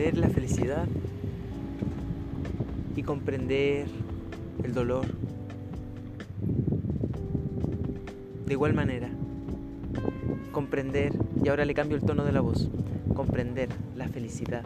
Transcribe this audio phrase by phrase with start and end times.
[0.00, 0.88] comprender la felicidad
[2.96, 3.86] y comprender
[4.64, 5.04] el dolor.
[8.46, 9.10] De igual manera,
[10.52, 11.12] comprender,
[11.44, 12.70] y ahora le cambio el tono de la voz,
[13.14, 14.64] comprender la felicidad,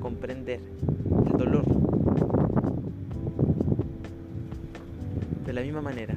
[0.00, 0.60] comprender
[1.26, 1.66] el dolor.
[5.44, 6.14] De la misma manera.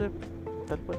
[0.00, 0.98] Tal cual.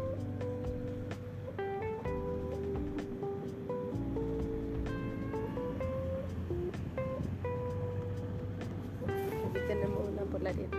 [9.50, 10.70] Aquí tenemos una polaridad.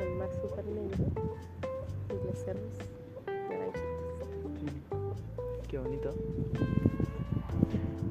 [0.00, 1.04] El mar super negro
[2.08, 2.64] y los cerros
[3.28, 3.88] naranjitos.
[5.68, 6.14] Qué bonito.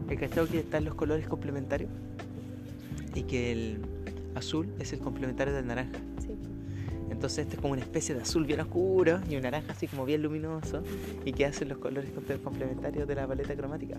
[0.09, 1.91] ¿He cachado que están los colores complementarios?
[3.13, 3.81] Y que el
[4.35, 5.99] azul es el complementario del naranja.
[7.19, 10.05] Entonces este es como una especie de azul bien oscuro y un naranja así como
[10.05, 10.81] bien luminoso
[11.25, 13.97] y que hacen los colores comple- complementarios de la paleta cromática.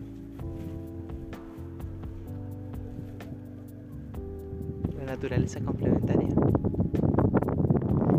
[4.99, 6.29] La naturaleza es complementaria.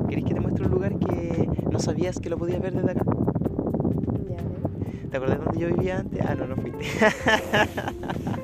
[0.07, 3.03] ¿Querés que te muestre un lugar que no sabías que lo podías ver desde acá?
[4.29, 5.09] Ya.
[5.09, 6.21] ¿Te acordás dónde yo vivía antes?
[6.23, 6.85] Ah, no, no fuiste.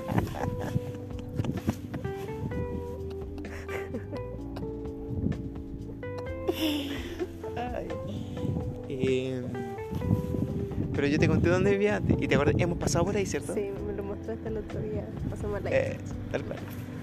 [11.17, 12.15] yo te conté dónde vivía antes.
[12.21, 13.53] Y te acordás, hemos pasado por ahí, ¿cierto?
[13.53, 15.07] Sí, me lo mostraste el otro día.
[15.29, 15.97] Pasamos la Eh,
[16.31, 16.59] tal cual.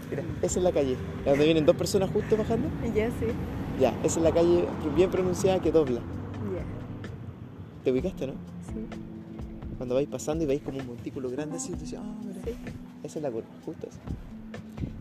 [0.08, 0.96] Mira, esa es la calle.
[1.24, 2.68] Donde vienen dos personas justo bajando.
[2.94, 3.26] Ya sí.
[3.80, 5.98] Ya, esa es la calle bien pronunciada que dobla.
[5.98, 6.62] Ya.
[7.82, 8.34] ¿Te ubicaste, no?
[8.66, 8.86] Sí.
[9.78, 12.40] Cuando vais pasando y veis como un montículo grande así, tú dices, ah, mira.
[12.44, 12.52] Sí.
[13.02, 13.98] Esa es la curva, justo esa.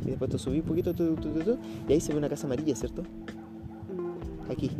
[0.06, 1.58] Y después tú subís un poquito, tu, tu, tu, tu,
[1.88, 3.04] y ahí se ve una casa amarilla, ¿cierto?
[3.04, 4.72] Mm, Aquí.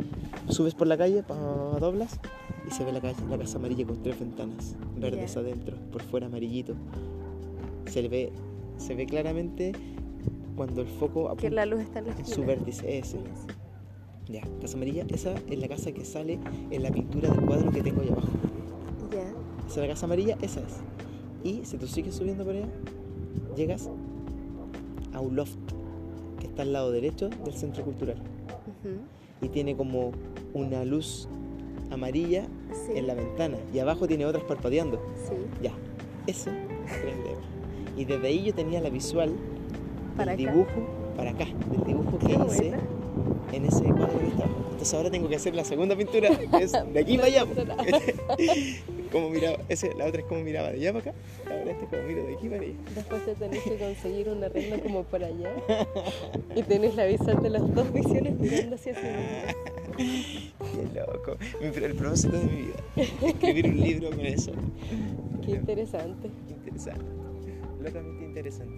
[0.48, 1.34] Subes por la calle, pa,
[1.78, 2.18] doblas,
[2.66, 6.26] y se ve la, calle, la casa amarilla con tres ventanas, verdes adentro, por fuera
[6.26, 6.74] amarillito.
[7.86, 8.32] Se le ve,
[8.78, 9.72] se ve claramente
[10.56, 13.18] cuando el foco Que la luz está en la en su vértice, ese.
[14.28, 16.38] Ya, casa amarilla, esa es la casa que sale
[16.70, 18.28] en la pintura del cuadro que tengo ahí abajo.
[19.12, 19.28] Ya.
[19.66, 20.80] Esa es la casa amarilla, esa es.
[21.42, 22.68] Y si tú sigues subiendo por allá,
[23.54, 23.90] llegas
[25.12, 25.58] a un loft
[26.40, 28.16] que está al lado derecho del centro cultural.
[28.16, 29.44] Ujú.
[29.44, 30.12] Y tiene como
[30.54, 31.28] una luz
[31.90, 32.46] amarilla
[32.86, 32.92] Sí.
[32.98, 33.56] en la ventana.
[33.72, 35.00] Y abajo tiene otras parpadeando.
[35.28, 35.34] Sí.
[35.62, 35.72] Ya,
[36.26, 37.40] eso era el tema.
[37.96, 39.32] Y desde ahí yo tenía la visual
[40.16, 40.52] Para del acá.
[40.54, 42.78] dibujo para acá, del dibujo que Qué hice buena.
[43.52, 44.60] en ese cuadro que está abajo.
[44.72, 47.44] Entonces ahora tengo que hacer la segunda pintura, que es de aquí para allá.
[49.12, 51.18] como miraba, ese, la otra es como miraba de allá para acá,
[51.48, 52.74] ahora este es como miro de aquí para allá.
[52.96, 55.52] Después te tenés que conseguir un arreglo como por allá.
[56.56, 59.08] Y tenés la visual de las dos visiones mirando hacia mismo.
[60.92, 61.36] Qué loco.
[61.60, 62.74] El propósito de mi vida.
[62.96, 64.52] Escribir un libro con eso.
[65.44, 66.30] Qué interesante.
[66.48, 67.04] Interesante.
[67.80, 68.74] Locamente interesante.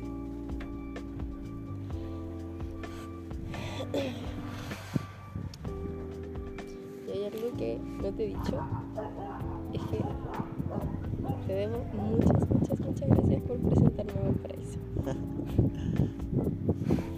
[7.06, 8.60] Y hay algo que no te he dicho.
[9.72, 9.98] Es que
[11.46, 14.78] te debo muchas, muchas, muchas gracias por presentarme a Valparaíso.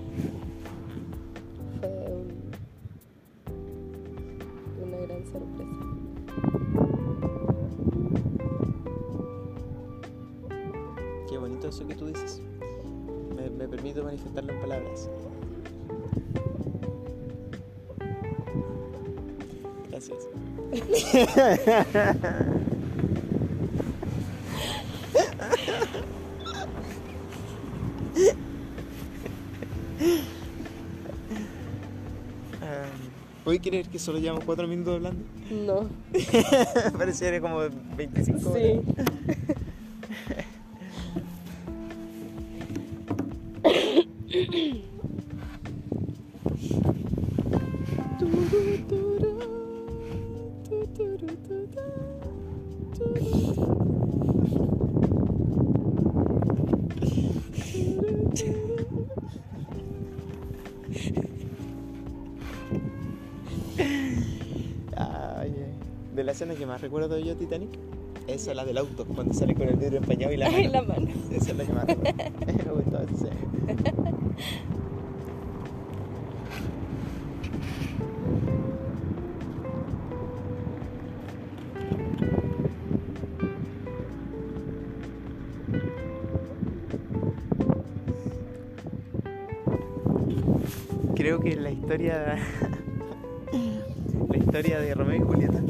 [19.99, 20.29] Gracias.
[33.43, 35.25] ¿Puedes creer que solo llevamos cuatro minutos hablando?
[35.51, 35.89] No,
[36.99, 37.61] Pareciera como
[37.97, 38.63] 25 horas.
[44.29, 44.85] sí.
[66.39, 67.71] escena que más recuerdo yo Titanic,
[68.29, 70.69] esa es la del auto, cuando sale con el vidrio empañado y la mano.
[70.71, 71.09] la mano.
[71.33, 72.15] Esa es la que más recuerdo.
[72.47, 73.35] Me gustó esa escena.
[91.17, 92.39] creo que la historia.
[94.31, 95.63] la historia de Romeo y Julieta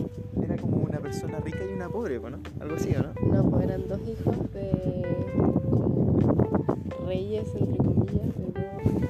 [1.20, 2.38] persona rica y una pobre, ¿no?
[2.60, 3.12] Algo así, ¿o no?
[3.42, 5.02] No, pues eran dos hijos de
[5.34, 6.64] como
[7.06, 9.08] reyes, entre comillas, de.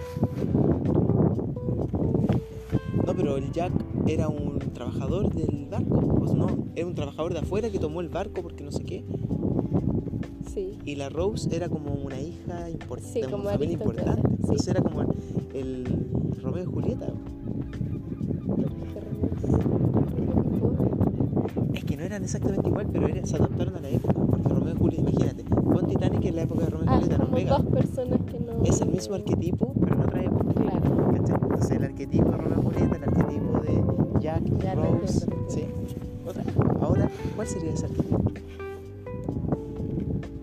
[3.04, 3.72] No, pero el Jack
[4.06, 8.08] era un trabajador del barco, pues no, era un trabajador de afuera que tomó el
[8.08, 9.04] barco porque no sé qué.
[10.52, 10.78] Sí.
[10.84, 14.36] Y la Rose era como una hija importante, Sí, de como una familia aristócrata, importante.
[14.36, 14.42] sí.
[14.42, 15.08] Entonces era como el,
[15.54, 17.12] el Romeo y Julieta.
[22.08, 24.14] Eran exactamente igual, pero era- se adaptaron a la época.
[24.14, 27.16] Porque Romeo y Julieta, imagínate, con Titanic en la época de Romeo y Ah, Julieta,
[27.18, 27.58] como Noruega.
[27.58, 28.62] dos personas que no.
[28.64, 30.52] Es el mismo arquetipo, pero en otra época.
[30.54, 30.80] Claro.
[30.80, 31.34] ¿cachai?
[31.42, 35.24] Entonces el arquetipo de Romeo y Julieta, el arquetipo de Jack y Ya Rose.
[35.24, 35.64] entiendo, Sí.
[36.26, 36.42] Otra.
[36.80, 38.22] Ahora, ¿cuál sería ese arquetipo?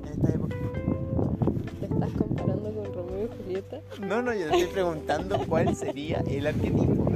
[0.03, 0.56] En esta época.
[1.79, 3.77] ¿Te estás comparando con Romeo y Julieta?
[4.07, 6.94] No, no, yo te estoy preguntando cuál sería el arquetipo.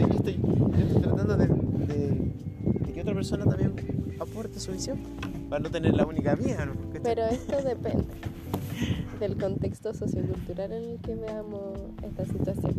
[0.00, 1.46] Yo estoy, yo estoy tratando de,
[1.92, 3.72] de- de que otra persona también
[4.18, 4.98] aporte su visión.
[5.48, 6.68] Para no tener la única mía.
[7.02, 8.04] Pero esto depende
[9.18, 12.74] del contexto sociocultural en el que veamos esta situación.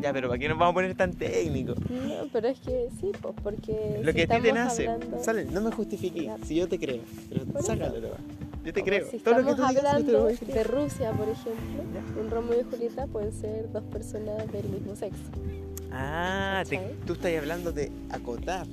[0.00, 1.78] Ya, pero ¿para qué nos vamos a poner tan técnicos?
[1.90, 4.00] No, pero es que sí, pues porque.
[4.02, 6.38] Lo si que a ti te nace, hablando- sale, no me justifiques, Ya.
[6.44, 7.94] si yo te creo, pero sácalo,
[8.64, 9.06] yo te creo.
[9.10, 12.20] Si Todo lo que tú digas, yo te lo hablando de Rusia, por ejemplo, Ya.
[12.20, 15.22] un Romeo y Julieta pueden ser dos personas del mismo sexo.
[15.96, 18.66] Ah, te- tú estás hablando de acotar.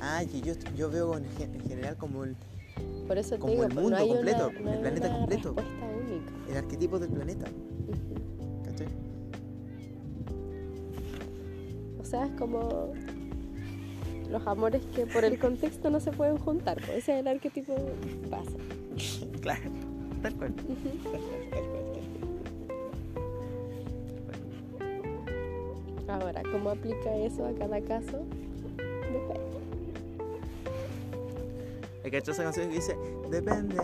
[0.00, 2.36] Ah, y yo, yo veo en, gen- en general como el,
[3.06, 5.54] Por eso te Como digo, el mundo no completo, una, no el planeta una completo.
[5.54, 6.32] respuesta única.
[6.50, 7.46] el arquetipo del planeta.
[12.00, 12.92] O sea, es como
[14.30, 16.76] los amores que por el contexto no se pueden juntar.
[16.76, 17.74] Pues ese es el arquetipo
[18.30, 18.56] base.
[19.40, 19.72] Claro, cual.
[20.22, 21.77] Tal cual, tal cual.
[26.08, 28.24] Ahora, ¿cómo aplica eso a cada caso?
[28.76, 29.58] Depende.
[32.02, 32.96] Hay que esa canción que dice,
[33.30, 33.76] depende.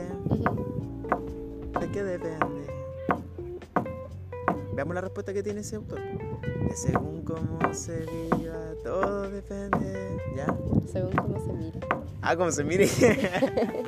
[1.80, 2.66] ¿de qué depende?
[4.74, 6.00] Veamos la respuesta que tiene ese autor.
[6.00, 10.18] De según cómo se viva, todo depende.
[10.34, 10.46] ¿Ya?
[10.90, 11.80] Según cómo se mira.
[12.22, 12.88] Ah, como se mire.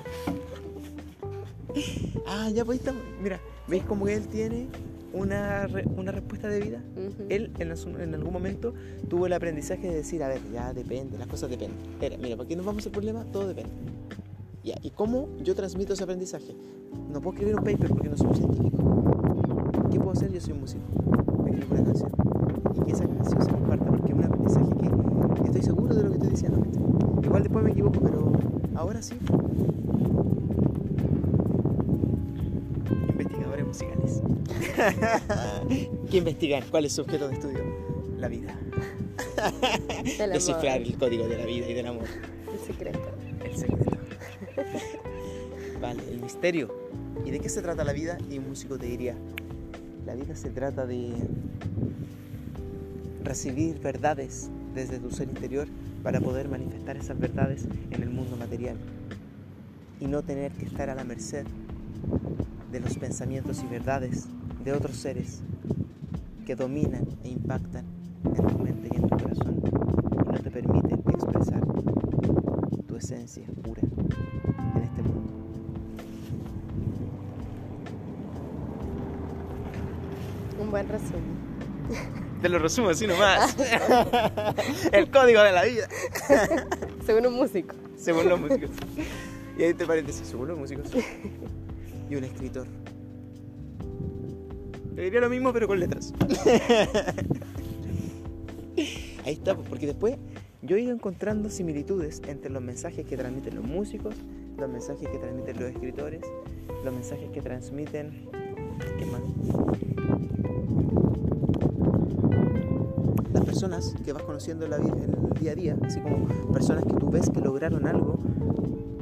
[2.27, 2.83] ah, ya pues.
[3.23, 4.69] Mira, ¿veis cómo él tiene
[5.17, 6.81] una, re- una respuesta de vida?
[6.97, 7.25] Ujú.
[7.29, 8.75] Él en, en algún momento
[9.09, 11.79] tuvo el aprendizaje de decir, a ver, ya depende, las cosas dependen.
[12.01, 13.25] Era, mira, ¿para qué nos vamos al problema?
[13.33, 13.71] Todo depende.
[14.63, 16.55] Ya, ¿y cómo yo transmito ese aprendizaje?
[17.13, 19.89] No puedo escribir un paper porque no soy un científico.
[19.91, 20.33] ¿Qué puedo hacer?
[20.33, 20.83] Yo soy un músico.
[21.45, 22.11] Me escribo una canción.
[22.75, 24.67] Y que esa canción se comparta porque es un aprendizaje
[25.41, 26.63] que estoy seguro de lo que estoy diciendo.
[27.23, 28.33] Igual después me equivoco, pero
[28.75, 29.15] ahora sí.
[33.11, 34.23] Investigadores musicales.
[36.11, 36.65] ¿Qué investigan?
[36.71, 37.65] ¿Cuál es su objeto de estudio?
[38.19, 38.59] La vida.
[40.19, 42.05] Del amor, el código de la vida y del amor.
[42.53, 43.01] el secreto.
[43.45, 43.97] El secreto.
[45.81, 46.75] Vale, el misterio.
[47.25, 48.19] ¿Y de qué se trata la vida?
[48.31, 49.15] Y un músico te diría,
[50.07, 51.13] la vida se trata de
[53.25, 55.67] recibir verdades desde tu ser interior
[56.03, 58.77] para poder manifestar esas verdades en el mundo material
[60.01, 61.45] y no tener que estar a la merced
[62.71, 64.29] de los pensamientos y verdades
[64.67, 65.43] de otros seres
[66.45, 67.85] que dominan e impactan
[68.25, 71.61] en tu mente y en tu corazón y no te permiten expresar
[72.89, 75.33] tu esencia pura en este mundo.
[80.61, 81.37] Un buen resumen.
[82.43, 83.57] Te lo resumo así nomás.
[84.93, 85.89] El código de la vida.
[87.07, 87.77] Según un músico.
[87.97, 88.71] Según los músicos.
[89.59, 90.91] Y ahí te paréntesis, según los músicos.
[92.11, 92.67] Y un escritor.
[94.97, 96.15] Te diría lo mismo pero con letras.
[99.27, 100.17] Ahí está, pues, porque después
[100.63, 104.15] yo he ido encontrando similitudes entre los mensajes que transmiten los músicos,
[104.57, 106.23] los mensajes que transmiten los escritores,
[106.83, 108.31] los mensajes que transmiten...
[108.99, 109.21] ¿Qué más?
[113.35, 116.27] Las personas que vas conociendo en, la vida, en el día a día, así como
[116.55, 118.19] personas que tú ves que lograron algo,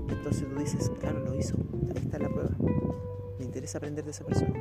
[0.08, 1.54] entonces tú dices, claro, lo hizo,
[1.94, 2.50] ahí está la prueba.
[3.38, 4.52] Me interesa aprender de esa persona.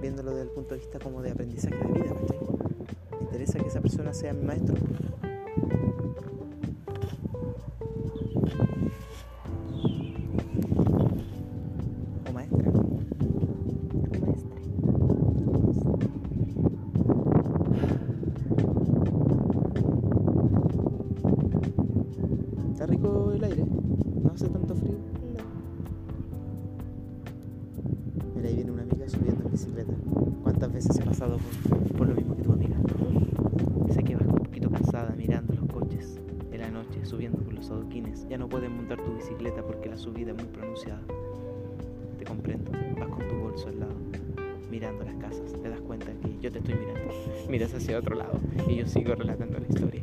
[0.00, 2.14] Viéndolo desde el punto de vista como de aprendizaje de vida.
[3.12, 4.74] Me interesa que esa persona sea mi maestro.
[22.72, 23.64] Está rico el aire,
[24.22, 25.15] no hace tanto frío.
[29.56, 29.92] Bicicleta.
[30.42, 31.38] ¿Cuántas veces he pasado
[31.70, 32.76] por, por lo mismo que tu amiga?
[33.90, 36.18] Sé que vas un poquito cansada mirando los coches
[36.50, 38.26] de la noche, subiendo por los adoquines.
[38.28, 41.00] Ya no puedes montar tu bicicleta porque la subida es muy pronunciada.
[42.18, 42.70] Te comprendo.
[43.00, 43.94] Vas con tu bolso al lado,
[44.70, 45.50] mirando las casas.
[45.54, 47.14] Te das cuenta que yo te estoy mirando.
[47.48, 50.02] Miras hacia otro lado y yo sigo relatando la historia.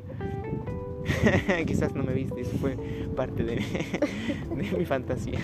[1.67, 2.75] Quizás no me viste, eso fue
[3.15, 3.55] parte de,
[4.49, 5.39] de mi fantasía.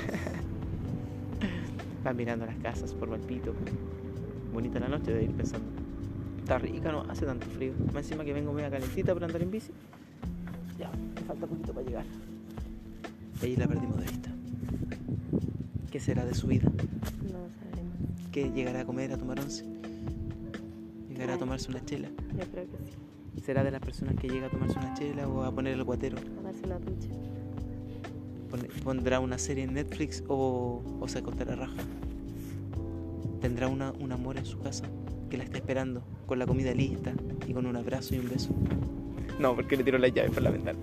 [2.04, 3.54] Vas mirando las casas por Valpito.
[4.53, 5.68] Bonita la noche de ir pensando.
[6.39, 7.74] Está rica, no hace tanto frío.
[7.94, 9.72] Más encima que vengo media calentita por andar en bici.
[10.77, 12.06] Ya, me falta poquito para llegar.
[13.41, 14.32] Y ahí la perdimos de vista.
[15.91, 16.70] ¿Qué será de su vida?
[17.24, 18.32] No sabremos.
[18.32, 19.65] ¿Qué llegará a comer, a tomar once?
[21.10, 22.10] ¿Llegará a tomarse una chela?
[22.10, 23.41] Yo creo que sí.
[23.44, 26.18] ¿Será de las personas que llega a tomarse una chela o a poner el guatero?
[26.18, 27.10] A darse una ducha.
[28.84, 31.84] ¿Pondrá una serie en Netflix o, o se acostará raja?
[33.41, 34.86] ¿Tendrá una, un amor en su casa
[35.29, 37.13] que la está esperando con la comida lista
[37.48, 38.50] y con un abrazo y un beso?
[39.39, 40.77] No, porque le tiro la llave por la ventana.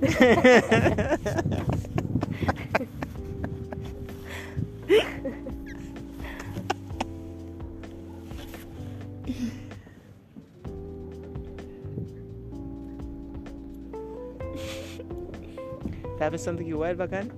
[16.12, 17.30] Estaba pensando que igual bacán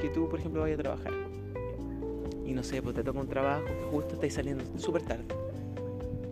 [0.00, 1.21] que tú, por ejemplo, vayas a trabajar.
[2.52, 5.24] Y no sé, pues te toca un trabajo que justo estáis saliendo súper tarde.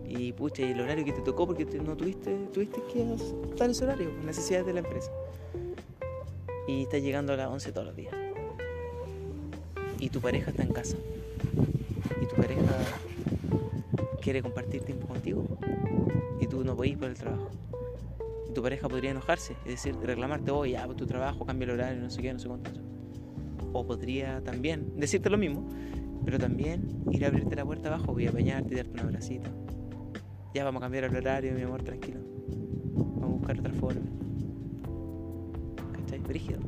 [0.07, 3.85] Y pucha, y el horario que te tocó porque no tuviste, tuviste que estar ese
[3.85, 5.11] horario, por necesidades de la empresa.
[6.69, 8.15] Y estás llegando a las 11 todos los días.
[9.99, 10.99] Y tu pareja está en casa.
[12.21, 12.71] Y tu pareja
[14.21, 15.43] quiere compartir tiempo contigo.
[16.39, 17.49] Y tú no podís por el trabajo.
[18.47, 21.71] Y tu pareja podría enojarse, es decir, reclamarte, oye, ya, pues, tu trabajo, cambia el
[21.71, 22.73] horario, no sé qué, no sé cuánto.
[23.73, 25.67] O podría también decirte lo mismo,
[26.25, 29.51] pero también ir a abrirte la puerta abajo, voy a bañarte y darte un abracito.
[30.55, 32.21] Ya vamos a cambiar el horario, mi amor, tranquilo.
[32.95, 34.01] Vamos a buscar otra forma.
[35.93, 36.19] ¿Cachai?
[36.21, 36.59] Brígido.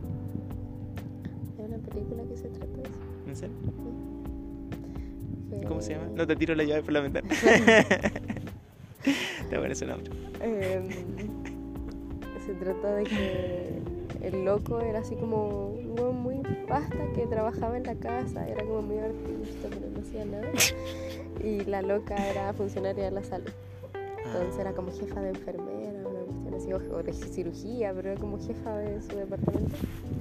[1.59, 3.01] Hay una película que se trata de eso.
[3.27, 3.57] ¿En serio?
[5.51, 6.07] que- ¿Cómo se llama?
[6.17, 7.29] No te tiro la llave por la ventana.
[9.51, 10.11] Te bueno ese nombre.
[12.47, 13.83] Se trata de que
[14.23, 16.37] el loco era así como un muy
[16.69, 20.49] pasta que trabajaba en la casa, era como muy artista, pero no hacía nada.
[21.43, 23.51] Y la loca era funcionaria de la salud.
[24.25, 28.39] Entonces era como jefa de enfermera, una cuestión así, o de cirugía, pero era como
[28.39, 29.75] jefa de su departamento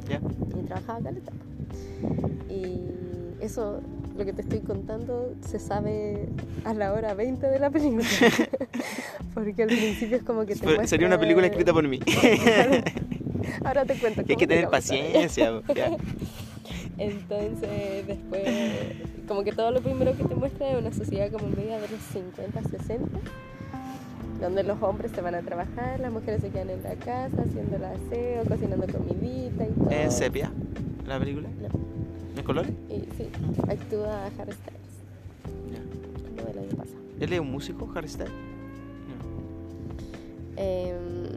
[0.09, 0.19] ¿Ya?
[0.57, 1.31] y trabajaba caleta.
[2.49, 2.81] Y
[3.39, 3.81] eso,
[4.17, 6.29] lo que te estoy contando, se sabe
[6.63, 8.05] a la hora 20 de la película.
[9.33, 11.99] Porque al principio es como que te Sería una película escrita por mí.
[13.63, 14.21] Ahora te cuento.
[14.27, 15.61] Hay que tener paciencia.
[16.97, 18.43] Entonces, después,
[19.27, 21.99] como que todo lo primero que te muestra es una sociedad como media de los
[22.13, 23.19] 50, 60,
[24.39, 27.75] donde los hombres se van a trabajar, las mujeres se quedan en la casa haciendo
[27.77, 29.89] el aseo, cocinando comidita y todo.
[29.89, 30.51] ¿Es sepia
[31.07, 31.49] la película?
[31.49, 31.69] No.
[32.37, 32.65] ¿Es color?
[32.89, 33.29] Y sí,
[33.67, 34.93] actúa Harry Styles,
[35.71, 35.81] Ya.
[36.35, 36.97] como del año pasado.
[37.19, 38.31] ¿Él es un músico, Harry Styles?
[40.57, 41.30] Em,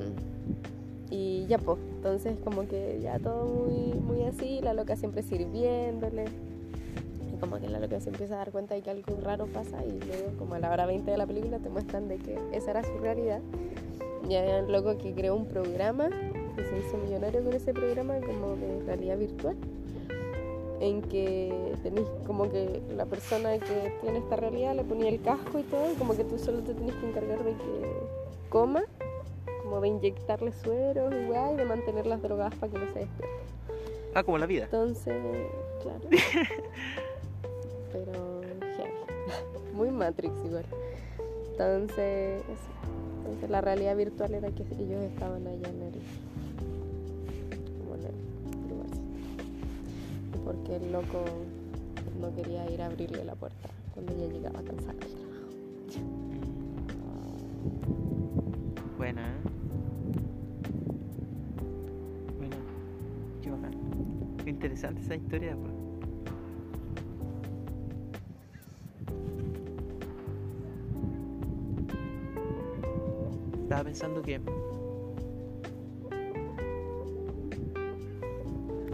[1.10, 6.24] y ya pues, entonces como que ya todo muy, muy así, la loca siempre sirviéndole.
[7.32, 9.84] Y como que la loca se empieza a dar cuenta de que algo raro pasa
[9.84, 12.70] y luego como a la hora 20 de la película te muestran de que esa
[12.70, 13.40] era su realidad.
[14.28, 18.14] Y había un loco que creó un programa y se hizo millonario con ese programa
[18.20, 19.56] como de realidad virtual
[20.80, 25.58] en que tenéis como que la persona que tiene esta realidad le ponía el casco
[25.58, 28.04] y todo y como que tú solo te tenés que encargar de que
[28.48, 28.84] coma
[29.64, 33.00] como de inyectarle sueros y weá, y de mantener las drogas para que no se
[33.00, 33.34] despierte.
[34.14, 34.64] Ah, como la vida.
[34.64, 35.16] Entonces,
[35.82, 36.00] claro.
[37.92, 38.42] Pero
[38.76, 38.92] heavy.
[39.74, 40.66] Muy Matrix igual.
[41.50, 42.74] Entonces, eso.
[43.24, 45.94] Entonces la realidad virtual era que ellos estaban allá en el,
[47.78, 48.14] como en el
[48.68, 49.02] lugarcito.
[50.34, 51.24] Y porque el loco
[52.20, 55.24] no quería ir a abrirle la puerta cuando ya llegaba cansada del trabajo.
[58.98, 59.53] Buena, ¿eh?
[64.74, 65.72] Interesante esa historia, pues.
[73.62, 74.40] Estaba pensando que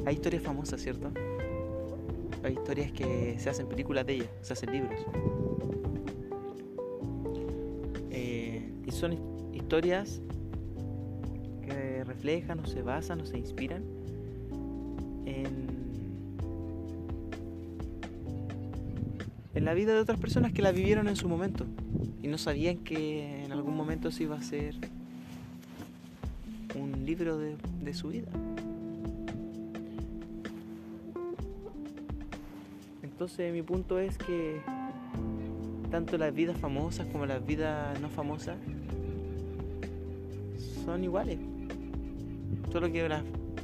[0.07, 1.11] hay historias famosas, ¿cierto?
[2.43, 5.01] Hay historias que se hacen películas de ellas, se hacen libros.
[8.11, 9.21] Eh, y son his-
[9.55, 10.21] historias
[11.63, 13.85] que reflejan o se basan o se inspiran
[19.71, 21.65] la vida de otras personas que la vivieron en su momento
[22.21, 24.75] y no sabían que en algún momento se iba a ser
[26.75, 28.27] un libro de, de su vida.
[33.05, 34.61] Entonces mi punto es que
[35.89, 38.57] tanto las vidas famosas como las vidas no famosas
[40.85, 41.39] son iguales.
[42.73, 43.09] Solo que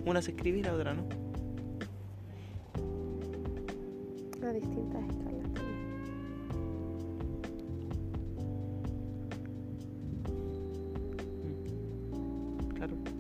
[0.05, 1.03] una se escribe y la otra no.
[4.53, 5.26] Distintas.
[12.87, 13.16] I don't know.